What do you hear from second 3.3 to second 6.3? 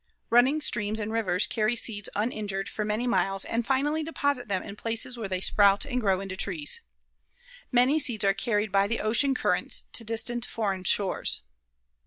and finally deposit them in places where they sprout and grow